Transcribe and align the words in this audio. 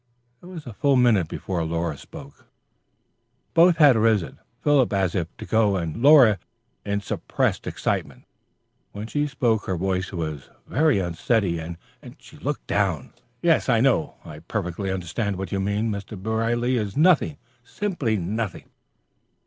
It 0.41 0.47
was 0.47 0.65
a 0.65 0.73
full 0.73 0.95
minute 0.95 1.27
before 1.27 1.63
Laura 1.63 1.95
spoke. 1.95 2.47
Both 3.53 3.77
had 3.77 3.95
risen, 3.95 4.39
Philip 4.63 4.91
as 4.93 5.13
if 5.13 5.27
to 5.37 5.45
go, 5.45 5.75
and 5.77 6.01
Laura 6.01 6.39
in 6.83 7.01
suppressed 7.01 7.67
excitement. 7.67 8.25
When 8.93 9.05
she 9.05 9.27
spoke 9.27 9.65
her 9.67 9.77
voice 9.77 10.11
was 10.11 10.49
very 10.65 10.97
unsteady, 10.97 11.59
and 11.59 11.77
she 12.17 12.37
looked 12.37 12.65
down. 12.65 13.13
"Yes, 13.43 13.69
I 13.69 13.79
know. 13.79 14.15
I 14.25 14.39
perfectly 14.39 14.89
understand 14.89 15.35
what 15.35 15.51
you 15.51 15.59
mean. 15.59 15.91
Mr. 15.91 16.17
Brierly 16.19 16.77
is 16.77 16.97
nothing 16.97 17.37
simply 17.63 18.17
nothing. 18.17 18.71